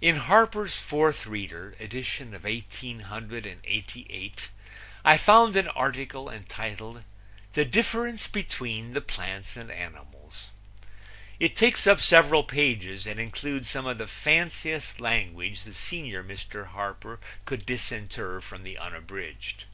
[0.00, 4.48] In Harper's Fourth Reader, edition of 1888,
[5.04, 7.04] I found an article entitled
[7.52, 10.48] The Difference Between the Plants and Animals.
[11.38, 16.66] It takes up several pages and includes some of the fanciest language the senior Mr.
[16.70, 19.66] Harper could disinter from the Unabridged.